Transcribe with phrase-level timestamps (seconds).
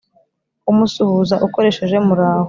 [0.71, 2.39] umusuhuza ukoresheje― muraho”